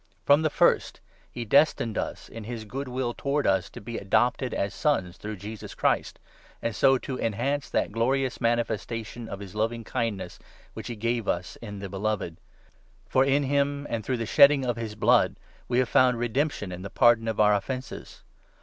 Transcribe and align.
From 0.25 0.41
the 0.41 0.49
first 0.49 0.99
he 1.29 1.45
destined 1.45 1.95
us, 1.95 2.27
in 2.27 2.45
his 2.45 2.65
good 2.65 2.87
5 2.87 2.91
will 2.95 3.13
towards 3.13 3.47
us, 3.47 3.69
to 3.69 3.79
be 3.79 3.99
adopted 3.99 4.51
as 4.51 4.73
Sons 4.73 5.15
through 5.15 5.35
Jesus 5.35 5.75
Christ, 5.75 6.17
and 6.59 6.75
so 6.75 6.97
to 6.97 7.19
enhance 7.19 7.69
that 7.69 7.91
glorious 7.91 8.41
manifestation 8.41 9.29
of 9.29 9.39
his 9.39 9.53
loving 9.53 9.81
6 9.81 9.91
kindness 9.91 10.39
which 10.73 10.87
he 10.87 10.95
gave 10.95 11.27
us 11.27 11.55
in 11.57 11.77
The 11.77 11.87
Beloved; 11.89 12.37
for 13.07 13.23
in 13.23 13.43
him, 13.43 13.81
and 13.91 13.97
7 14.03 14.03
through 14.03 14.17
the 14.17 14.25
shedding 14.25 14.65
of 14.65 14.75
his 14.75 14.95
blood, 14.95 15.35
we 15.67 15.77
have 15.77 15.87
found 15.87 16.17
redemption 16.17 16.71
in 16.71 16.81
the 16.81 16.89
pardon 16.89 17.27
of 17.27 17.39
our 17.39 17.53
offences. 17.53 18.23